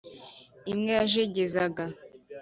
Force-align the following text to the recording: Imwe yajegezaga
Imwe 0.71 0.91
yajegezaga 0.99 1.83